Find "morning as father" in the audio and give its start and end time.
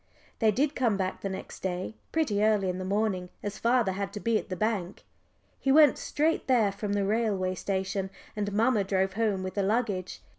2.83-3.91